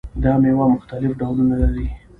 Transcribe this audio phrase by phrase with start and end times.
[0.23, 1.87] دا میوه مختلف ډولونه لري.